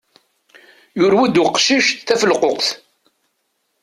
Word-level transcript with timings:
Yurew-d 0.99 1.35
uqcic 1.43 1.87
tafelquqt. 2.07 2.67